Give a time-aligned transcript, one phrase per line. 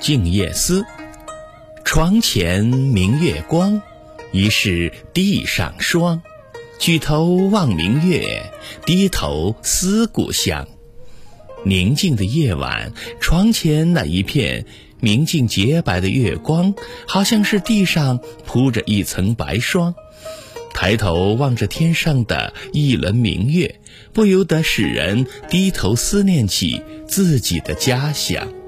[0.00, 0.86] 静夜思
[1.84, 3.82] 床前明月光
[4.32, 6.22] 疑是地上霜。
[6.78, 8.50] 举头望明月
[8.86, 10.66] 低头思故乡。
[11.66, 14.64] 宁静的夜晚床前那一片
[15.00, 16.74] 明净洁白的月光
[17.06, 19.94] 好像是地上铺着一层白霜。
[20.72, 23.80] 抬头望着天上的一轮明月
[24.14, 28.59] 不由得使人低头思念起自己的家乡。